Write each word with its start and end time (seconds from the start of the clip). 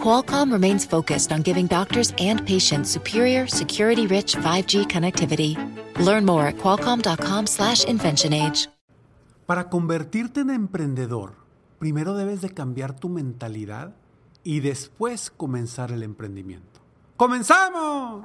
Qualcomm 0.00 0.52
remains 0.52 0.86
focused 0.86 1.32
on 1.32 1.42
giving 1.42 1.66
doctors 1.66 2.14
and 2.18 2.46
patients 2.46 2.90
superior, 2.90 3.48
security-rich 3.48 4.36
5G 4.36 4.86
connectivity. 4.86 5.56
Learn 5.98 6.24
more 6.24 6.46
at 6.46 6.56
qualcomm.com/inventionage. 6.58 8.68
Para 9.46 9.68
convertirte 9.68 10.40
en 10.40 10.50
emprendedor, 10.50 11.34
primero 11.78 12.14
debes 12.14 12.40
de 12.40 12.50
cambiar 12.50 12.94
tu 12.94 13.08
mentalidad 13.08 13.94
y 14.42 14.60
después 14.60 15.30
comenzar 15.30 15.92
el 15.92 16.02
emprendimiento. 16.02 16.80
¡Comenzamos! 17.16 18.24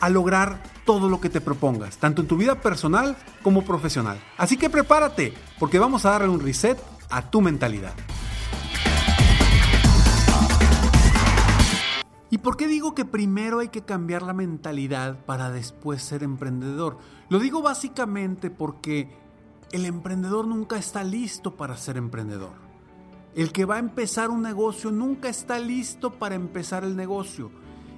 a 0.00 0.08
lograr 0.08 0.62
todo 0.84 1.08
lo 1.08 1.20
que 1.20 1.28
te 1.28 1.40
propongas, 1.40 1.98
tanto 1.98 2.22
en 2.22 2.28
tu 2.28 2.36
vida 2.36 2.60
personal 2.60 3.16
como 3.42 3.64
profesional. 3.64 4.20
Así 4.36 4.56
que 4.56 4.70
prepárate, 4.70 5.34
porque 5.58 5.78
vamos 5.78 6.04
a 6.04 6.10
darle 6.10 6.28
un 6.28 6.40
reset 6.40 6.78
a 7.10 7.30
tu 7.30 7.40
mentalidad. 7.40 7.94
¿Y 12.32 12.38
por 12.38 12.56
qué 12.56 12.68
digo 12.68 12.94
que 12.94 13.04
primero 13.04 13.58
hay 13.58 13.68
que 13.68 13.82
cambiar 13.82 14.22
la 14.22 14.32
mentalidad 14.32 15.24
para 15.26 15.50
después 15.50 16.00
ser 16.00 16.22
emprendedor? 16.22 16.98
Lo 17.28 17.40
digo 17.40 17.60
básicamente 17.60 18.50
porque 18.50 19.10
el 19.72 19.84
emprendedor 19.84 20.46
nunca 20.46 20.76
está 20.76 21.02
listo 21.02 21.56
para 21.56 21.76
ser 21.76 21.96
emprendedor. 21.96 22.52
El 23.34 23.52
que 23.52 23.64
va 23.64 23.76
a 23.76 23.80
empezar 23.80 24.30
un 24.30 24.42
negocio 24.42 24.92
nunca 24.92 25.28
está 25.28 25.58
listo 25.58 26.18
para 26.18 26.36
empezar 26.36 26.84
el 26.84 26.96
negocio. 26.96 27.50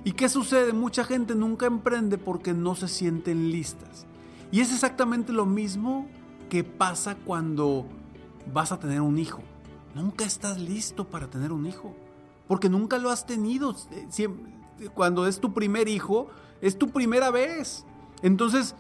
¿Y 0.05 0.13
qué 0.13 0.29
sucede? 0.29 0.73
Mucha 0.73 1.05
gente 1.05 1.35
nunca 1.35 1.67
emprende 1.67 2.19
porque 2.19 2.53
no 2.55 2.75
se 2.75 2.89
sienten 2.89 3.53
listas. 3.53 4.07
Y 4.51 4.61
es 4.61 4.73
exactamente 4.73 5.33
lo 5.33 5.47
mismo 5.47 6.09
que 6.51 6.65
pasa 6.65 7.15
cuando 7.15 7.87
vas 8.53 8.73
a 8.73 8.81
tener 8.81 9.01
un 9.01 9.19
hijo. 9.19 9.43
Nunca 9.95 10.25
estás 10.25 10.59
listo 10.59 11.09
para 11.09 11.31
tener 11.31 11.53
un 11.53 11.67
hijo. 11.67 11.95
Porque 12.49 12.69
nunca 12.69 12.99
lo 12.99 13.11
has 13.11 13.27
tenido. 13.27 13.77
Cuando 14.95 15.27
es 15.27 15.39
tu 15.39 15.55
primer 15.55 15.89
hijo, 15.89 16.29
es 16.61 16.77
tu 16.77 16.91
primera 16.91 17.31
vez. 17.31 17.87
Entonces, 18.23 18.75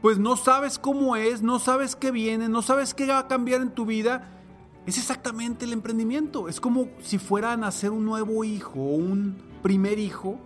pues 0.00 0.18
no 0.18 0.36
sabes 0.36 0.78
cómo 0.78 1.14
es, 1.14 1.42
no 1.42 1.58
sabes 1.58 1.94
qué 1.94 2.10
viene, 2.10 2.48
no 2.48 2.62
sabes 2.62 2.94
qué 2.94 3.06
va 3.06 3.18
a 3.18 3.28
cambiar 3.28 3.60
en 3.60 3.70
tu 3.70 3.84
vida. 3.84 4.30
Es 4.86 4.96
exactamente 4.96 5.66
el 5.66 5.74
emprendimiento. 5.74 6.48
Es 6.48 6.58
como 6.58 6.88
si 7.02 7.18
fuera 7.18 7.52
a 7.52 7.56
nacer 7.58 7.90
un 7.90 8.06
nuevo 8.06 8.44
hijo 8.44 8.80
o 8.80 8.94
un 8.96 9.36
primer 9.62 9.98
hijo 9.98 10.38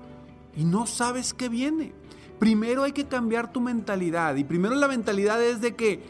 y 0.58 0.64
no 0.64 0.86
sabes 0.86 1.32
qué 1.32 1.48
viene. 1.48 1.92
Primero 2.40 2.82
hay 2.82 2.90
que 2.90 3.06
cambiar 3.06 3.52
tu 3.52 3.60
mentalidad 3.60 4.34
y 4.34 4.42
primero 4.42 4.74
la 4.74 4.88
mentalidad 4.88 5.40
es 5.40 5.60
de 5.60 5.76
que, 5.76 6.02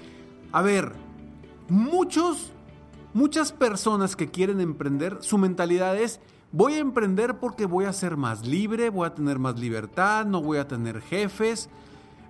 a 0.52 0.62
ver, 0.62 0.94
muchos, 1.68 2.50
muchas 3.12 3.52
personas 3.52 4.16
que 4.16 4.30
quieren 4.30 4.62
emprender, 4.62 5.18
su 5.20 5.36
mentalidad 5.36 5.98
es, 5.98 6.20
voy 6.50 6.74
a 6.74 6.78
emprender 6.78 7.38
porque 7.38 7.66
voy 7.66 7.84
a 7.84 7.92
ser 7.92 8.16
más 8.16 8.46
libre, 8.46 8.88
voy 8.88 9.06
a 9.06 9.14
tener 9.14 9.38
más 9.38 9.60
libertad, 9.60 10.24
no 10.24 10.40
voy 10.40 10.56
a 10.56 10.66
tener 10.66 11.02
jefes, 11.02 11.68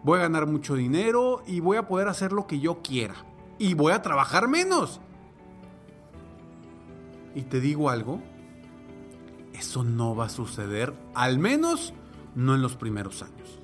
voy 0.03 0.19
a 0.19 0.23
ganar 0.23 0.49
mucho 0.49 0.75
dinero 0.75 1.45
y 1.47 1.61
voy 1.61 1.77
a 1.77 1.87
poder 1.87 2.09
hacer 2.09 2.33
lo 2.33 2.49
que 2.49 2.59
yo 2.59 2.83
quiera. 2.83 3.15
Y 3.61 3.75
voy 3.75 3.93
a 3.93 4.03
trabajar 4.03 4.49
menos. 4.49 5.01
Y 7.37 7.43
te 7.43 7.61
digo 7.61 7.91
algo, 7.91 8.21
eso 9.53 9.85
no 9.85 10.17
va 10.17 10.27
a 10.27 10.31
suceder, 10.31 10.95
al 11.15 11.39
menos 11.39 11.95
no 12.39 12.55
en 12.55 12.63
los 12.63 12.77
primeros 12.77 13.23
años. 13.25 13.59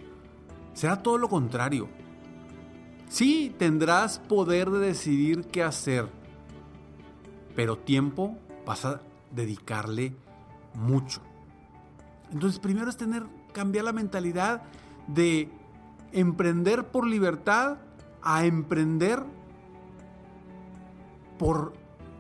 Será 0.73 1.01
todo 1.01 1.17
lo 1.17 1.29
contrario. 1.29 1.89
Sí, 3.09 3.55
tendrás 3.57 4.19
poder 4.19 4.69
de 4.71 4.81
decidir 4.81 5.47
qué 5.47 5.63
hacer, 5.63 6.09
pero 7.55 7.79
tiempo 7.79 8.37
vas 8.67 8.85
a 8.85 9.01
dedicarle 9.31 10.17
mucho. 10.75 11.21
Entonces, 12.33 12.59
primero 12.59 12.91
es 12.91 12.97
tener, 12.97 13.23
cambiar 13.53 13.85
la 13.85 13.93
mentalidad 13.93 14.63
de 15.07 15.53
emprender 16.11 16.89
por 16.89 17.07
libertad 17.07 17.79
a 18.23 18.45
emprender 18.45 19.23
por 21.39 21.75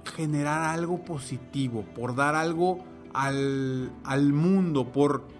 generar 0.04 0.62
algo 0.62 1.04
positivo, 1.04 1.82
por 1.96 2.14
dar 2.14 2.36
algo 2.36 2.78
al, 3.12 3.90
al 4.04 4.32
mundo, 4.32 4.92
por 4.92 5.33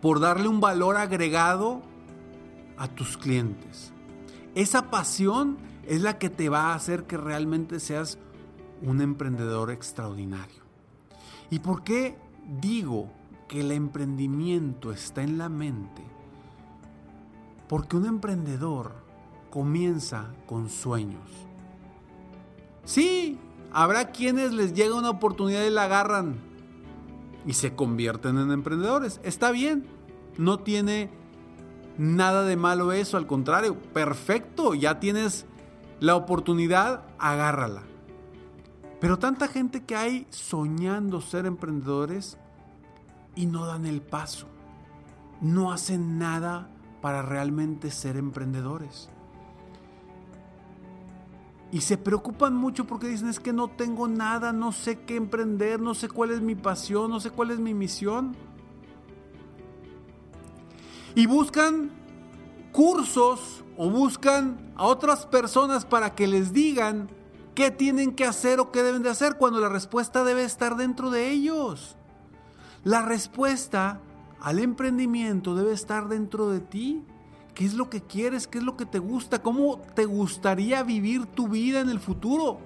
por 0.00 0.20
darle 0.20 0.48
un 0.48 0.60
valor 0.60 0.96
agregado 0.96 1.82
a 2.76 2.88
tus 2.88 3.16
clientes. 3.16 3.92
Esa 4.54 4.90
pasión 4.90 5.58
es 5.86 6.02
la 6.02 6.18
que 6.18 6.30
te 6.30 6.48
va 6.48 6.72
a 6.72 6.74
hacer 6.74 7.04
que 7.04 7.16
realmente 7.16 7.80
seas 7.80 8.18
un 8.82 9.00
emprendedor 9.00 9.70
extraordinario. 9.70 10.62
¿Y 11.50 11.60
por 11.60 11.82
qué 11.82 12.16
digo 12.60 13.10
que 13.48 13.60
el 13.60 13.72
emprendimiento 13.72 14.92
está 14.92 15.22
en 15.22 15.38
la 15.38 15.48
mente? 15.48 16.02
Porque 17.68 17.96
un 17.96 18.06
emprendedor 18.06 18.92
comienza 19.50 20.26
con 20.46 20.68
sueños. 20.68 21.28
Sí, 22.84 23.38
habrá 23.72 24.10
quienes 24.10 24.52
les 24.52 24.72
llega 24.74 24.94
una 24.94 25.10
oportunidad 25.10 25.64
y 25.64 25.70
la 25.70 25.84
agarran, 25.84 26.36
y 27.46 27.54
se 27.54 27.74
convierten 27.74 28.38
en 28.38 28.50
emprendedores. 28.50 29.20
Está 29.22 29.50
bien, 29.50 29.86
no 30.36 30.58
tiene 30.58 31.10
nada 31.98 32.44
de 32.44 32.56
malo 32.56 32.92
eso, 32.92 33.16
al 33.16 33.26
contrario, 33.26 33.76
perfecto, 33.92 34.74
ya 34.74 35.00
tienes 35.00 35.46
la 36.00 36.16
oportunidad, 36.16 37.04
agárrala. 37.18 37.82
Pero 39.00 39.18
tanta 39.18 39.48
gente 39.48 39.84
que 39.84 39.96
hay 39.96 40.26
soñando 40.30 41.20
ser 41.20 41.46
emprendedores 41.46 42.38
y 43.34 43.46
no 43.46 43.66
dan 43.66 43.86
el 43.86 44.00
paso, 44.00 44.48
no 45.40 45.72
hacen 45.72 46.18
nada 46.18 46.68
para 47.00 47.22
realmente 47.22 47.90
ser 47.90 48.16
emprendedores. 48.16 49.08
Y 51.70 51.82
se 51.82 51.98
preocupan 51.98 52.54
mucho 52.54 52.86
porque 52.86 53.08
dicen 53.08 53.28
es 53.28 53.40
que 53.40 53.52
no 53.52 53.68
tengo 53.68 54.08
nada, 54.08 54.52
no 54.52 54.72
sé 54.72 55.00
qué 55.00 55.16
emprender, 55.16 55.80
no 55.80 55.94
sé 55.94 56.08
cuál 56.08 56.30
es 56.30 56.40
mi 56.40 56.54
pasión, 56.54 57.10
no 57.10 57.20
sé 57.20 57.30
cuál 57.30 57.50
es 57.50 57.58
mi 57.58 57.74
misión. 57.74 58.34
Y 61.14 61.26
buscan 61.26 61.90
cursos 62.72 63.64
o 63.76 63.90
buscan 63.90 64.72
a 64.76 64.84
otras 64.86 65.26
personas 65.26 65.84
para 65.84 66.14
que 66.14 66.26
les 66.26 66.52
digan 66.52 67.10
qué 67.54 67.70
tienen 67.70 68.14
que 68.14 68.24
hacer 68.24 68.60
o 68.60 68.70
qué 68.70 68.82
deben 68.82 69.02
de 69.02 69.10
hacer 69.10 69.36
cuando 69.36 69.60
la 69.60 69.68
respuesta 69.68 70.24
debe 70.24 70.44
estar 70.44 70.76
dentro 70.76 71.10
de 71.10 71.30
ellos. 71.30 71.96
La 72.84 73.02
respuesta 73.02 74.00
al 74.40 74.60
emprendimiento 74.60 75.54
debe 75.54 75.72
estar 75.72 76.08
dentro 76.08 76.50
de 76.50 76.60
ti. 76.60 77.04
¿Qué 77.58 77.64
es 77.64 77.74
lo 77.74 77.90
que 77.90 78.00
quieres? 78.00 78.46
¿Qué 78.46 78.58
es 78.58 78.64
lo 78.64 78.76
que 78.76 78.86
te 78.86 79.00
gusta? 79.00 79.42
¿Cómo 79.42 79.80
te 79.96 80.04
gustaría 80.04 80.84
vivir 80.84 81.26
tu 81.26 81.48
vida 81.48 81.80
en 81.80 81.88
el 81.88 81.98
futuro? 81.98 82.60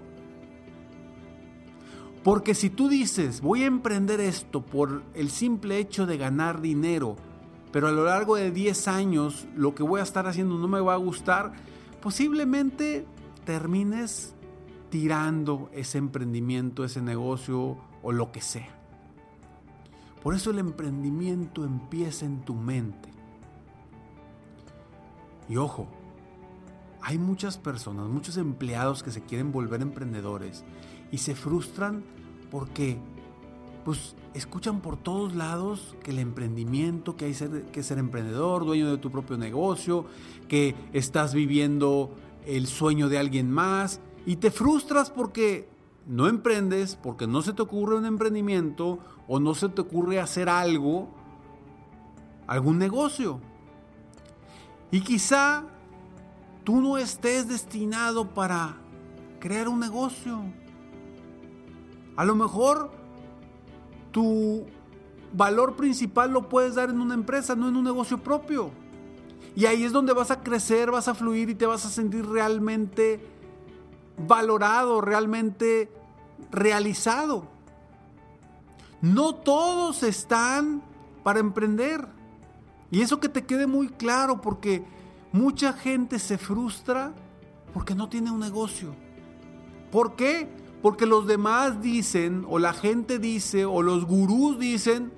Porque 2.22 2.54
si 2.54 2.68
tú 2.68 2.90
dices, 2.90 3.40
voy 3.40 3.62
a 3.62 3.68
emprender 3.68 4.20
esto 4.20 4.60
por 4.60 5.02
el 5.14 5.30
simple 5.30 5.78
hecho 5.78 6.04
de 6.04 6.18
ganar 6.18 6.60
dinero, 6.60 7.16
pero 7.72 7.88
a 7.88 7.90
lo 7.90 8.04
largo 8.04 8.36
de 8.36 8.50
10 8.50 8.86
años 8.88 9.46
lo 9.56 9.74
que 9.74 9.82
voy 9.82 10.00
a 10.00 10.02
estar 10.02 10.26
haciendo 10.26 10.58
no 10.58 10.68
me 10.68 10.82
va 10.82 10.92
a 10.92 10.98
gustar, 10.98 11.54
posiblemente 12.02 13.06
termines 13.46 14.34
tirando 14.90 15.70
ese 15.72 15.96
emprendimiento, 15.96 16.84
ese 16.84 17.00
negocio 17.00 17.78
o 18.02 18.12
lo 18.12 18.30
que 18.30 18.42
sea. 18.42 18.78
Por 20.22 20.34
eso 20.34 20.50
el 20.50 20.58
emprendimiento 20.58 21.64
empieza 21.64 22.26
en 22.26 22.42
tu 22.42 22.54
mente. 22.54 23.11
Y 25.48 25.56
ojo, 25.56 25.88
hay 27.00 27.18
muchas 27.18 27.58
personas, 27.58 28.08
muchos 28.08 28.36
empleados 28.36 29.02
que 29.02 29.10
se 29.10 29.22
quieren 29.22 29.52
volver 29.52 29.82
emprendedores 29.82 30.64
y 31.10 31.18
se 31.18 31.34
frustran 31.34 32.04
porque 32.50 32.98
pues 33.84 34.14
escuchan 34.34 34.80
por 34.80 34.96
todos 34.96 35.34
lados 35.34 35.96
que 36.04 36.12
el 36.12 36.20
emprendimiento, 36.20 37.16
que 37.16 37.24
hay 37.24 37.34
que 37.72 37.82
ser 37.82 37.98
emprendedor, 37.98 38.64
dueño 38.64 38.90
de 38.90 38.98
tu 38.98 39.10
propio 39.10 39.36
negocio, 39.36 40.06
que 40.48 40.76
estás 40.92 41.34
viviendo 41.34 42.14
el 42.46 42.66
sueño 42.66 43.08
de 43.08 43.18
alguien 43.18 43.50
más 43.50 44.00
y 44.24 44.36
te 44.36 44.50
frustras 44.50 45.10
porque 45.10 45.68
no 46.06 46.28
emprendes, 46.28 46.96
porque 46.96 47.26
no 47.26 47.42
se 47.42 47.52
te 47.52 47.62
ocurre 47.62 47.96
un 47.96 48.06
emprendimiento 48.06 48.98
o 49.28 49.40
no 49.40 49.54
se 49.54 49.68
te 49.68 49.80
ocurre 49.80 50.20
hacer 50.20 50.48
algo, 50.48 51.08
algún 52.46 52.78
negocio. 52.78 53.40
Y 54.92 55.00
quizá 55.00 55.64
tú 56.64 56.80
no 56.80 56.98
estés 56.98 57.48
destinado 57.48 58.28
para 58.28 58.76
crear 59.40 59.68
un 59.68 59.80
negocio. 59.80 60.40
A 62.14 62.24
lo 62.24 62.36
mejor 62.36 62.92
tu 64.12 64.66
valor 65.32 65.76
principal 65.76 66.30
lo 66.30 66.48
puedes 66.48 66.74
dar 66.74 66.90
en 66.90 67.00
una 67.00 67.14
empresa, 67.14 67.56
no 67.56 67.68
en 67.68 67.76
un 67.76 67.84
negocio 67.84 68.18
propio. 68.18 68.70
Y 69.56 69.64
ahí 69.64 69.82
es 69.82 69.92
donde 69.92 70.12
vas 70.12 70.30
a 70.30 70.42
crecer, 70.42 70.90
vas 70.90 71.08
a 71.08 71.14
fluir 71.14 71.48
y 71.48 71.54
te 71.54 71.66
vas 71.66 71.84
a 71.86 71.88
sentir 71.88 72.26
realmente 72.26 73.26
valorado, 74.18 75.00
realmente 75.00 75.90
realizado. 76.50 77.48
No 79.00 79.34
todos 79.34 80.02
están 80.02 80.82
para 81.22 81.40
emprender. 81.40 82.06
Y 82.92 83.00
eso 83.00 83.18
que 83.18 83.30
te 83.30 83.44
quede 83.46 83.66
muy 83.66 83.88
claro, 83.88 84.42
porque 84.42 84.84
mucha 85.32 85.72
gente 85.72 86.18
se 86.18 86.36
frustra 86.36 87.14
porque 87.72 87.94
no 87.94 88.10
tiene 88.10 88.30
un 88.30 88.38
negocio. 88.38 88.94
¿Por 89.90 90.14
qué? 90.14 90.46
Porque 90.82 91.06
los 91.06 91.26
demás 91.26 91.80
dicen, 91.80 92.44
o 92.46 92.58
la 92.58 92.74
gente 92.74 93.18
dice, 93.18 93.64
o 93.64 93.80
los 93.80 94.04
gurús 94.04 94.58
dicen, 94.58 95.10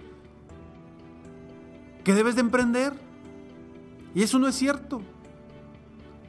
que 2.05 2.15
debes 2.15 2.37
de 2.37 2.43
emprender. 2.43 2.93
Y 4.15 4.23
eso 4.23 4.39
no 4.39 4.47
es 4.47 4.55
cierto. 4.55 5.03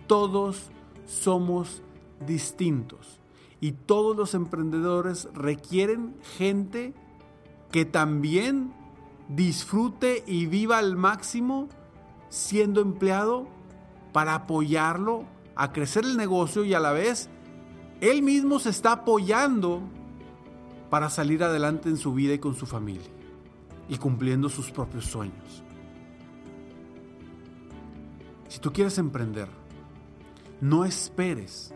Todos 0.07 0.71
somos 1.05 1.83
distintos. 2.25 3.19
Y 3.61 3.73
todos 3.73 4.17
los 4.17 4.33
emprendedores 4.33 5.29
requieren 5.35 6.15
gente 6.37 6.95
que 7.71 7.85
también 7.85 8.73
disfrute 9.27 10.23
y 10.27 10.45
viva 10.45 10.77
al 10.77 10.95
máximo 10.95 11.69
siendo 12.29 12.81
empleado 12.81 13.47
para 14.13 14.35
apoyarlo 14.35 15.25
a 15.55 15.71
crecer 15.71 16.05
el 16.05 16.17
negocio 16.17 16.65
y 16.65 16.73
a 16.73 16.79
la 16.79 16.91
vez 16.91 17.29
él 18.01 18.21
mismo 18.21 18.59
se 18.59 18.69
está 18.69 18.91
apoyando 18.91 19.81
para 20.89 21.09
salir 21.09 21.43
adelante 21.43 21.89
en 21.89 21.97
su 21.97 22.13
vida 22.13 22.33
y 22.33 22.39
con 22.39 22.55
su 22.55 22.65
familia 22.65 23.09
y 23.87 23.97
cumpliendo 23.97 24.49
sus 24.49 24.71
propios 24.71 25.05
sueños. 25.05 25.63
Si 28.47 28.59
tú 28.59 28.71
quieres 28.71 28.97
emprender, 28.97 29.47
no 30.61 30.85
esperes, 30.85 31.73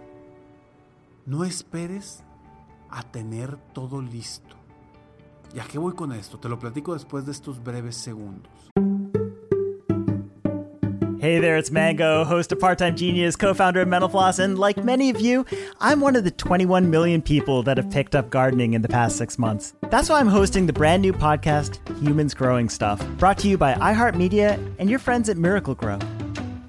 no 1.26 1.44
esperes 1.44 2.24
a 2.90 3.04
tener 3.04 3.58
todo 3.74 4.02
listo. 4.02 4.59
¿Y 5.54 5.60
a 5.60 5.64
qué 5.64 5.80
voy 5.80 5.94
con 5.94 6.12
esto? 6.12 6.38
Te 6.38 6.48
lo 6.48 6.60
platico 6.60 6.94
después 6.94 7.26
de 7.26 7.32
estos 7.32 7.64
breves 7.64 7.96
segundos. 7.96 8.52
Hey 11.22 11.40
there, 11.40 11.58
it's 11.58 11.70
Mango, 11.70 12.24
host 12.24 12.54
of 12.54 12.60
Part 12.60 12.78
Time 12.78 12.96
Genius, 12.96 13.36
co 13.36 13.54
founder 13.54 13.82
of 13.82 13.90
Mental 13.90 14.08
Floss, 14.08 14.40
and 14.40 14.58
like 14.58 14.82
many 14.86 15.10
of 15.10 15.20
you, 15.20 15.46
I'm 15.82 16.00
one 16.00 16.16
of 16.16 16.24
the 16.24 16.32
21 16.32 16.90
million 16.90 17.22
people 17.22 17.62
that 17.64 17.76
have 17.78 17.90
picked 17.92 18.16
up 18.16 18.30
gardening 18.30 18.74
in 18.74 18.84
the 18.84 18.88
past 18.88 19.18
six 19.18 19.38
months. 19.38 19.74
That's 19.90 20.08
why 20.08 20.22
I'm 20.22 20.28
hosting 20.30 20.66
the 20.66 20.72
brand 20.72 21.02
new 21.02 21.12
podcast, 21.12 21.78
Humans 22.02 22.36
Growing 22.36 22.70
Stuff, 22.70 23.06
brought 23.18 23.38
to 23.40 23.50
you 23.50 23.58
by 23.58 23.74
iHeartMedia 23.74 24.76
and 24.80 24.90
your 24.90 25.00
friends 25.00 25.28
at 25.28 25.36
Miracle 25.36 25.76
Grow. 25.76 26.00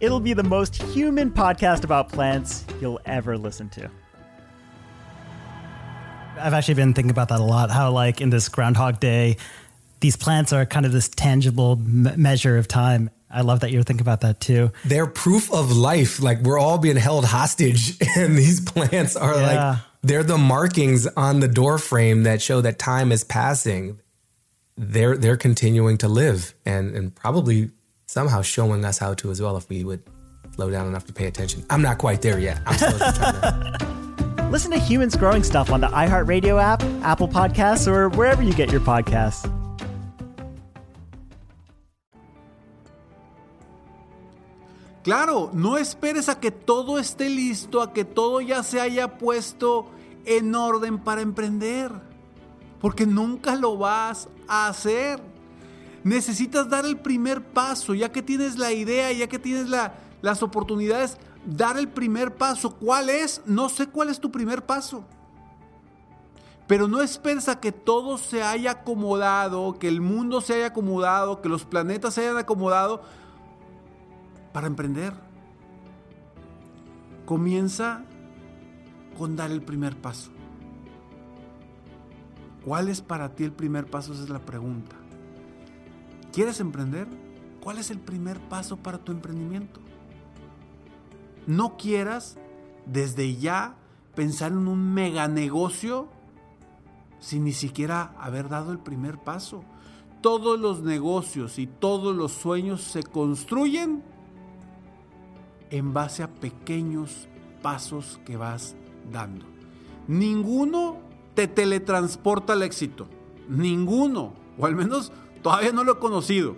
It'll 0.00 0.20
be 0.20 0.32
the 0.32 0.42
most 0.42 0.82
human 0.82 1.30
podcast 1.30 1.84
about 1.84 2.08
plants 2.08 2.64
you'll 2.80 3.00
ever 3.04 3.38
listen 3.38 3.68
to. 3.70 3.88
I've 6.40 6.54
actually 6.54 6.74
been 6.74 6.94
thinking 6.94 7.10
about 7.10 7.28
that 7.28 7.40
a 7.40 7.44
lot. 7.44 7.70
How, 7.70 7.90
like, 7.90 8.20
in 8.20 8.30
this 8.30 8.48
Groundhog 8.48 9.00
Day, 9.00 9.36
these 10.00 10.16
plants 10.16 10.52
are 10.52 10.66
kind 10.66 10.86
of 10.86 10.92
this 10.92 11.08
tangible 11.08 11.72
m- 11.72 12.14
measure 12.16 12.56
of 12.56 12.66
time. 12.68 13.10
I 13.30 13.42
love 13.42 13.60
that 13.60 13.70
you're 13.70 13.82
thinking 13.82 14.02
about 14.02 14.22
that 14.22 14.40
too. 14.40 14.72
They're 14.84 15.06
proof 15.06 15.52
of 15.52 15.70
life. 15.70 16.20
Like 16.20 16.40
we're 16.40 16.58
all 16.58 16.78
being 16.78 16.96
held 16.96 17.24
hostage, 17.24 17.96
and 18.16 18.36
these 18.36 18.60
plants 18.60 19.14
are 19.14 19.34
yeah. 19.34 19.46
like 19.46 19.78
they're 20.02 20.24
the 20.24 20.38
markings 20.38 21.06
on 21.06 21.40
the 21.40 21.48
door 21.48 21.78
frame 21.78 22.24
that 22.24 22.42
show 22.42 22.60
that 22.60 22.78
time 22.78 23.12
is 23.12 23.22
passing. 23.22 24.00
They're 24.76 25.16
they're 25.16 25.36
continuing 25.36 25.98
to 25.98 26.08
live 26.08 26.54
and 26.66 26.94
and 26.96 27.14
probably 27.14 27.70
somehow 28.06 28.42
showing 28.42 28.84
us 28.84 28.98
how 28.98 29.14
to 29.14 29.30
as 29.30 29.40
well 29.40 29.56
if 29.56 29.68
we 29.68 29.84
would 29.84 30.02
slow 30.56 30.70
down 30.70 30.88
enough 30.88 31.06
to 31.06 31.12
pay 31.12 31.26
attention. 31.26 31.64
I'm 31.70 31.82
not 31.82 31.98
quite 31.98 32.22
there 32.22 32.38
yet. 32.38 32.60
I'm 32.66 32.74
still 32.76 32.98
trying 32.98 33.40
to. 33.40 33.99
Listen 34.50 34.72
to 34.72 34.80
Humans 34.80 35.14
Growing 35.14 35.44
Stuff 35.44 35.70
on 35.70 35.80
the 35.80 35.86
iHeartRadio 35.86 36.60
app, 36.60 36.82
Apple 37.04 37.28
Podcasts, 37.28 37.86
or 37.86 38.08
wherever 38.08 38.42
you 38.42 38.52
get 38.52 38.72
your 38.72 38.80
podcasts. 38.80 39.48
Claro, 45.04 45.50
no 45.54 45.78
esperes 45.78 46.28
a 46.28 46.40
que 46.40 46.50
todo 46.50 46.98
esté 46.98 47.28
listo, 47.28 47.80
a 47.80 47.92
que 47.92 48.04
todo 48.04 48.40
ya 48.40 48.64
se 48.64 48.80
haya 48.80 49.18
puesto 49.18 49.86
en 50.26 50.52
orden 50.52 50.98
para 50.98 51.20
emprender, 51.20 51.92
porque 52.80 53.06
nunca 53.06 53.54
lo 53.54 53.78
vas 53.78 54.28
a 54.48 54.66
hacer. 54.66 55.20
Necesitas 56.02 56.68
dar 56.68 56.84
el 56.84 56.98
primer 56.98 57.40
paso, 57.40 57.94
ya 57.94 58.10
que 58.10 58.20
tienes 58.20 58.58
la 58.58 58.72
idea, 58.72 59.12
ya 59.12 59.28
que 59.28 59.38
tienes 59.38 59.68
las 60.22 60.42
oportunidades, 60.42 61.18
dar 61.44 61.78
el 61.78 61.88
primer 61.88 62.34
paso. 62.36 62.76
¿Cuál 62.76 63.08
es? 63.08 63.42
No 63.46 63.68
sé 63.68 63.88
cuál 63.88 64.08
es 64.08 64.20
tu 64.20 64.30
primer 64.30 64.64
paso. 64.64 65.04
Pero 66.66 66.86
no 66.86 67.02
esperes 67.02 67.48
a 67.48 67.58
que 67.58 67.72
todo 67.72 68.16
se 68.16 68.42
haya 68.42 68.70
acomodado, 68.70 69.78
que 69.78 69.88
el 69.88 70.00
mundo 70.00 70.40
se 70.40 70.54
haya 70.54 70.66
acomodado, 70.66 71.40
que 71.42 71.48
los 71.48 71.64
planetas 71.64 72.14
se 72.14 72.20
hayan 72.20 72.38
acomodado 72.38 73.02
para 74.52 74.68
emprender. 74.68 75.12
Comienza 77.26 78.04
con 79.18 79.34
dar 79.34 79.50
el 79.50 79.62
primer 79.62 79.96
paso. 79.96 80.30
¿Cuál 82.64 82.88
es 82.88 83.00
para 83.00 83.34
ti 83.34 83.44
el 83.44 83.52
primer 83.52 83.86
paso? 83.86 84.12
Esa 84.12 84.24
es 84.24 84.30
la 84.30 84.38
pregunta. 84.38 84.94
¿Quieres 86.32 86.60
emprender? 86.60 87.08
¿Cuál 87.60 87.78
es 87.78 87.90
el 87.90 87.98
primer 87.98 88.38
paso 88.38 88.76
para 88.76 88.98
tu 88.98 89.10
emprendimiento? 89.12 89.80
No 91.50 91.76
quieras 91.76 92.38
desde 92.86 93.34
ya 93.34 93.74
pensar 94.14 94.52
en 94.52 94.68
un 94.68 94.94
mega 94.94 95.26
negocio 95.26 96.06
sin 97.18 97.42
ni 97.42 97.52
siquiera 97.52 98.14
haber 98.20 98.48
dado 98.48 98.70
el 98.70 98.78
primer 98.78 99.18
paso. 99.18 99.64
Todos 100.20 100.60
los 100.60 100.82
negocios 100.82 101.58
y 101.58 101.66
todos 101.66 102.14
los 102.14 102.30
sueños 102.30 102.82
se 102.82 103.02
construyen 103.02 104.04
en 105.70 105.92
base 105.92 106.22
a 106.22 106.28
pequeños 106.28 107.26
pasos 107.62 108.20
que 108.24 108.36
vas 108.36 108.76
dando. 109.10 109.44
Ninguno 110.06 110.98
te 111.34 111.48
teletransporta 111.48 112.52
al 112.52 112.62
éxito. 112.62 113.08
Ninguno. 113.48 114.34
O 114.56 114.66
al 114.66 114.76
menos 114.76 115.10
todavía 115.42 115.72
no 115.72 115.82
lo 115.82 115.94
he 115.94 115.98
conocido. 115.98 116.54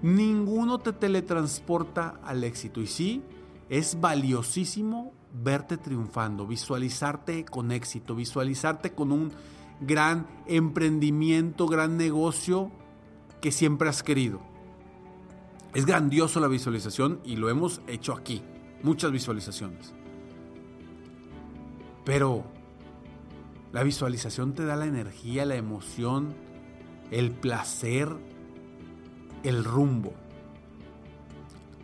Ninguno 0.00 0.78
te 0.78 0.94
teletransporta 0.94 2.18
al 2.24 2.42
éxito. 2.42 2.80
Y 2.80 2.86
sí, 2.86 3.22
es 3.68 4.00
valiosísimo 4.00 5.12
verte 5.32 5.76
triunfando, 5.76 6.46
visualizarte 6.46 7.44
con 7.44 7.72
éxito, 7.72 8.14
visualizarte 8.14 8.92
con 8.94 9.12
un 9.12 9.32
gran 9.80 10.26
emprendimiento, 10.46 11.66
gran 11.66 11.96
negocio 11.96 12.70
que 13.40 13.50
siempre 13.50 13.88
has 13.88 14.02
querido. 14.02 14.40
Es 15.74 15.86
grandioso 15.86 16.38
la 16.38 16.48
visualización 16.48 17.20
y 17.24 17.36
lo 17.36 17.50
hemos 17.50 17.80
hecho 17.88 18.12
aquí. 18.12 18.42
Muchas 18.82 19.10
visualizaciones. 19.10 19.92
Pero 22.04 22.44
la 23.72 23.82
visualización 23.82 24.54
te 24.54 24.64
da 24.64 24.76
la 24.76 24.86
energía, 24.86 25.44
la 25.44 25.56
emoción, 25.56 26.34
el 27.10 27.32
placer, 27.32 28.08
el 29.42 29.64
rumbo. 29.64 30.14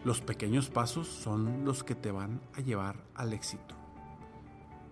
Los 0.04 0.21
pequeños 0.21 0.71
pasos 0.71 1.09
son 1.09 1.64
los 1.64 1.85
que 1.85 1.95
te 1.95 2.11
van 2.11 2.40
a 2.54 2.61
llevar 2.61 3.04
al 3.14 3.33
éxito. 3.33 3.75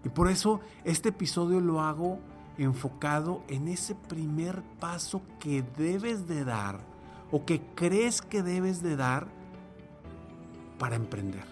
Y 0.04 0.10
por 0.10 0.28
eso 0.28 0.60
este 0.84 1.08
episodio 1.08 1.60
lo 1.60 1.80
hago 1.80 2.20
enfocado 2.58 3.42
en 3.48 3.68
ese 3.68 3.94
primer 3.94 4.62
paso 4.80 5.22
que 5.40 5.62
debes 5.76 6.28
de 6.28 6.44
dar 6.44 6.80
o 7.30 7.44
que 7.44 7.62
crees 7.74 8.20
que 8.20 8.42
debes 8.42 8.82
de 8.82 8.96
dar 8.96 9.28
para 10.78 10.96
emprender. 10.96 11.44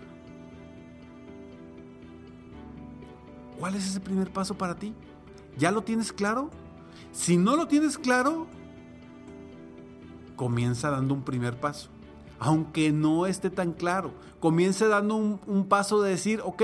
¿Cuál 3.59 3.75
es 3.75 3.87
ese 3.87 4.01
primer 4.01 4.33
paso 4.33 4.57
para 4.57 4.77
ti? 4.77 4.95
¿Ya 5.57 5.71
lo 5.71 5.83
tienes 5.83 6.13
claro? 6.13 6.51
Si 7.13 7.37
no 7.37 7.57
lo 7.57 7.67
tienes 7.67 7.97
claro, 7.97 8.47
comienza 10.37 10.91
dando 10.91 11.15
un 11.15 11.23
primer 11.23 11.59
paso. 11.59 11.89
Aunque 12.39 12.93
no 12.93 13.27
esté 13.27 13.51
tan 13.51 13.73
claro, 13.73 14.13
comienza 14.41 14.87
dando 14.89 15.17
un, 15.17 15.67
paso 15.69 16.03
de 16.03 16.11
decir, 16.11 16.41
ok, 16.45 16.63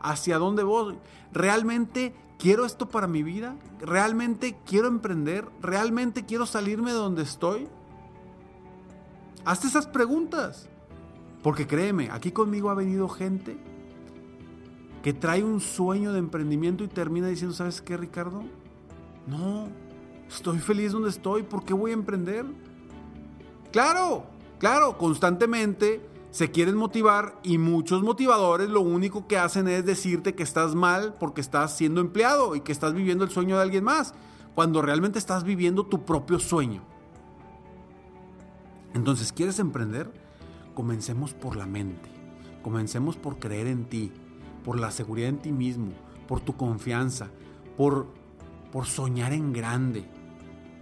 ¿hacia 0.00 0.38
dónde 0.38 0.62
voy? 0.62 0.96
¿Realmente 1.32 2.14
quiero 2.38 2.66
esto 2.66 2.88
para 2.88 3.06
mi 3.06 3.22
vida? 3.22 3.56
¿Realmente 3.80 4.56
quiero 4.66 4.88
emprender? 4.88 5.48
¿Realmente 5.62 6.24
quiero 6.24 6.46
salirme 6.46 6.92
de 6.92 6.98
donde 6.98 7.22
estoy? 7.22 7.68
Hazte 9.44 9.66
esas 9.66 9.86
preguntas. 9.86 10.68
Porque 11.42 11.66
créeme, 11.66 12.10
aquí 12.10 12.30
conmigo 12.30 12.70
ha 12.70 12.74
venido 12.74 13.08
gente 13.08 13.58
que 15.02 15.12
trae 15.12 15.44
un 15.44 15.60
sueño 15.60 16.14
de 16.14 16.18
emprendimiento 16.18 16.82
y 16.82 16.88
termina 16.88 17.28
diciendo, 17.28 17.54
¿sabes 17.54 17.82
qué, 17.82 17.98
Ricardo? 17.98 18.42
No, 19.26 19.68
estoy 20.26 20.58
feliz 20.58 20.92
donde 20.92 21.10
estoy, 21.10 21.42
¿por 21.42 21.62
qué 21.62 21.74
voy 21.74 21.90
a 21.90 21.94
emprender? 21.94 22.46
Claro, 23.70 24.24
claro, 24.58 24.98
constantemente 24.98 26.00
se 26.30 26.50
quieren 26.50 26.74
motivar 26.74 27.38
y 27.44 27.58
muchos 27.58 28.02
motivadores 28.02 28.68
lo 28.68 28.80
único 28.80 29.28
que 29.28 29.38
hacen 29.38 29.68
es 29.68 29.86
decirte 29.86 30.34
que 30.34 30.42
estás 30.42 30.74
mal 30.74 31.14
porque 31.20 31.40
estás 31.40 31.76
siendo 31.76 32.00
empleado 32.00 32.56
y 32.56 32.60
que 32.60 32.72
estás 32.72 32.92
viviendo 32.92 33.22
el 33.22 33.30
sueño 33.30 33.56
de 33.56 33.62
alguien 33.62 33.84
más, 33.84 34.14
cuando 34.56 34.82
realmente 34.82 35.18
estás 35.18 35.44
viviendo 35.44 35.86
tu 35.86 36.04
propio 36.04 36.40
sueño. 36.40 36.82
Entonces, 38.94 39.32
¿quieres 39.32 39.60
emprender? 39.60 40.10
Comencemos 40.74 41.34
por 41.34 41.54
la 41.54 41.66
mente, 41.66 42.08
comencemos 42.62 43.16
por 43.16 43.38
creer 43.38 43.68
en 43.68 43.84
ti, 43.84 44.12
por 44.64 44.80
la 44.80 44.90
seguridad 44.90 45.28
en 45.28 45.38
ti 45.38 45.52
mismo, 45.52 45.92
por 46.26 46.40
tu 46.40 46.56
confianza, 46.56 47.28
por, 47.76 48.08
por 48.72 48.86
soñar 48.86 49.32
en 49.32 49.52
grande, 49.52 50.04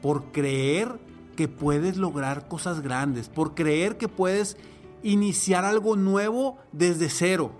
por 0.00 0.32
creer 0.32 0.98
que 1.42 1.49
puedes 1.49 1.96
lograr 1.96 2.46
cosas 2.46 2.82
grandes, 2.82 3.28
por 3.28 3.56
creer 3.56 3.99
que 3.99 4.06
puedes 4.06 4.56
iniciar 5.02 5.64
algo 5.64 5.96
nuevo 5.96 6.56
desde 6.70 7.11
cero. 7.11 7.50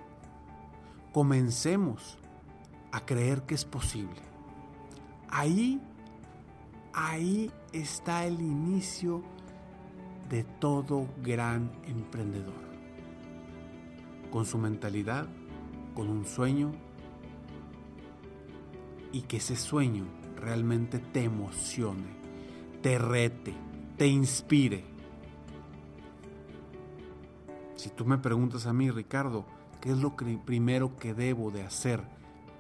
Comencemos 1.13 2.17
a 2.93 3.05
creer 3.05 3.43
que 3.43 3.57
es 3.57 3.65
posible. 3.65 4.21
Ahí, 5.29 5.81
ahí 6.93 7.51
está 7.73 8.25
el 8.25 8.41
inicio 8.41 9.25
de 10.31 10.45
todo 10.45 11.09
gran 11.21 11.73
emprendedor. 11.85 12.63
Con 14.31 14.47
su 14.47 14.59
mentalidad 14.59 15.27
con 15.93 16.09
un 16.09 16.25
sueño 16.25 16.71
y 19.11 19.23
que 19.23 19.39
ese 19.39 19.57
sueño 19.57 20.05
realmente 20.37 21.01
te 21.01 21.25
emocione, 21.25 22.07
te 22.81 22.97
rete, 23.01 23.72
te 24.03 24.09
inspire. 24.09 24.83
Si 27.77 27.89
tú 27.91 28.05
me 28.05 28.19
preguntas 28.19 28.67
a 28.67 28.73
mí, 28.73 28.91
Ricardo, 28.91 29.47
¿qué 29.81 29.93
es 29.93 29.99
lo 29.99 30.17
primero 30.17 30.97
que 30.97 31.15
debo 31.15 31.53
de 31.53 31.63
hacer 31.63 32.03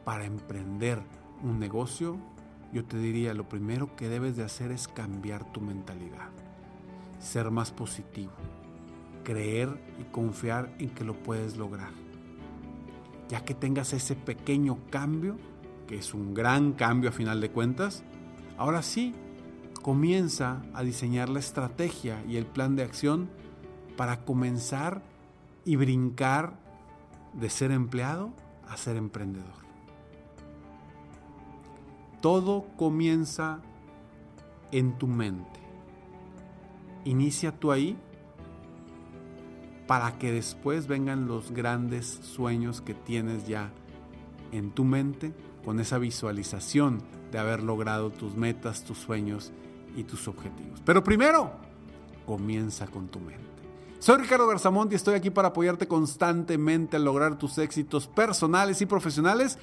para 0.05 0.25
emprender 0.25 1.03
un 1.43 1.59
negocio? 1.59 2.17
Yo 2.73 2.85
te 2.85 2.97
diría, 2.97 3.35
lo 3.35 3.49
primero 3.49 3.97
que 3.97 4.09
debes 4.09 4.37
de 4.37 4.45
hacer 4.45 4.71
es 4.71 4.87
cambiar 4.87 5.45
tu 5.51 5.61
mentalidad, 5.61 6.29
ser 7.19 7.51
más 7.51 7.73
positivo, 7.73 8.31
creer 9.25 9.69
y 9.99 10.05
confiar 10.13 10.73
en 10.79 10.91
que 10.91 11.03
lo 11.03 11.25
puedes 11.25 11.57
lograr 11.57 11.91
ya 13.29 13.45
que 13.45 13.55
tengas 13.55 13.93
ese 13.95 14.15
pequeño 14.15 14.79
cambio, 14.91 15.39
que 15.89 15.97
es 15.97 16.15
un 16.15 16.35
gran 16.35 16.75
cambio 16.75 17.11
a 17.11 17.13
final 17.13 17.41
de 17.41 17.51
cuentas, 17.51 18.05
ahora 18.59 18.83
sí, 18.83 19.13
comienza 19.83 20.63
a 20.75 20.83
diseñar 20.83 21.29
la 21.29 21.41
estrategia 21.41 22.25
y 22.29 22.37
el 22.37 22.47
plan 22.47 22.77
de 22.77 22.85
acción 22.85 23.29
para 23.97 24.25
comenzar 24.25 25.03
y 25.65 25.77
brincar 25.77 26.55
de 27.35 27.51
ser 27.51 27.71
empleado 27.71 28.33
a 28.69 28.77
ser 28.77 28.97
emprendedor. 28.97 29.63
Todo 32.21 32.67
comienza 32.77 33.61
en 34.71 34.97
tu 34.97 35.09
mente. 35.09 35.61
Inicia 37.05 37.53
tú 37.53 37.73
ahí 37.73 37.97
para 39.89 40.19
que 40.19 40.33
después 40.33 40.87
vengan 40.87 41.27
los 41.27 41.51
grandes 41.51 42.07
sueños 42.07 42.81
que 42.81 42.95
tienes 42.95 43.49
ya 43.49 43.73
en 44.53 44.71
tu 44.71 44.85
mente 44.85 45.35
con 45.65 45.81
esa 45.81 45.99
visualización 45.99 47.03
de 47.33 47.39
haber 47.39 47.63
logrado 47.63 48.11
tus 48.11 48.37
metas, 48.37 48.85
tus 48.85 48.99
sueños 48.99 49.53
y 49.97 50.05
tus 50.05 50.29
objetivos. 50.29 50.81
Pero 50.85 51.03
primero, 51.03 51.53
comienza 52.27 52.87
con 52.87 53.09
tu 53.09 53.21
mente. 53.21 53.41
Soy 53.99 54.21
Ricardo 54.21 54.49
Garzamont 54.49 54.93
y 54.93 54.97
estoy 54.97 55.15
aquí 55.15 55.31
para 55.31 55.49
apoyarte 55.49 55.87
constantemente 55.87 56.97
a 56.97 57.01
lograr 57.01 57.39
tus 57.39 57.57
éxitos 57.59 58.09
personales 58.09 58.83
y 58.83 58.87
profesionales 58.87 59.59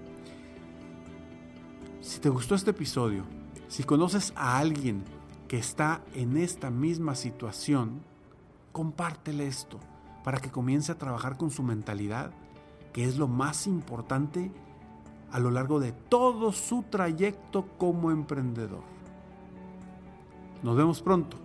Si 2.00 2.18
te 2.18 2.30
gustó 2.30 2.54
este 2.54 2.70
episodio, 2.70 3.24
si 3.68 3.84
conoces 3.84 4.32
a 4.34 4.58
alguien 4.58 5.04
que 5.48 5.58
está 5.58 6.02
en 6.14 6.38
esta 6.38 6.70
misma 6.70 7.14
situación, 7.14 8.00
compártele 8.72 9.46
esto 9.46 9.78
para 10.24 10.38
que 10.38 10.50
comience 10.50 10.92
a 10.92 10.98
trabajar 10.98 11.36
con 11.36 11.50
su 11.50 11.62
mentalidad 11.62 12.30
que 12.94 13.04
es 13.04 13.18
lo 13.18 13.28
más 13.28 13.66
importante 13.66 14.50
a 15.30 15.38
lo 15.38 15.50
largo 15.50 15.78
de 15.78 15.92
todo 15.92 16.52
su 16.52 16.84
trayecto 16.84 17.68
como 17.78 18.10
emprendedor. 18.10 18.82
Nos 20.62 20.76
vemos 20.76 21.02
pronto 21.02 21.36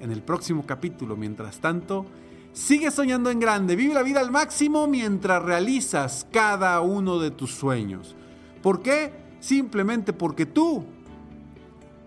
en 0.00 0.10
el 0.10 0.22
próximo 0.22 0.64
capítulo. 0.66 1.14
Mientras 1.14 1.60
tanto, 1.60 2.06
sigue 2.52 2.90
soñando 2.90 3.30
en 3.30 3.38
grande, 3.38 3.76
vive 3.76 3.94
la 3.94 4.02
vida 4.02 4.20
al 4.20 4.30
máximo 4.30 4.86
mientras 4.86 5.42
realizas 5.42 6.26
cada 6.32 6.80
uno 6.80 7.18
de 7.18 7.30
tus 7.30 7.54
sueños. 7.54 8.16
¿Por 8.62 8.82
qué? 8.82 9.19
Simplemente 9.40 10.12
porque 10.12 10.46
tú 10.46 10.84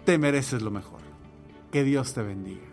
te 0.06 0.18
mereces 0.18 0.62
lo 0.62 0.72
mejor. 0.72 1.02
Que 1.72 1.84
Dios 1.84 2.14
te 2.14 2.22
bendiga. 2.22 2.73